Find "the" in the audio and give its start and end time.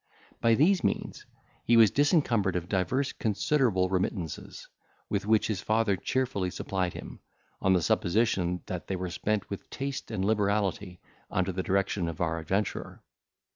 7.73-7.83, 11.51-11.61